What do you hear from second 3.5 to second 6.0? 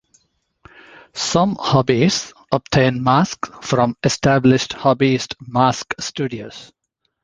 from established hobbyist mask